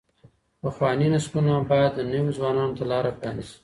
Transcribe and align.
پخواني 0.61 1.07
نسلونه 1.13 1.53
بايد 1.69 1.93
نويو 2.11 2.35
ځوانانو 2.37 2.77
ته 2.77 2.83
لاره 2.91 3.11
پرانيزي. 3.19 3.55